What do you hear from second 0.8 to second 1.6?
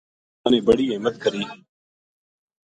ہمت کری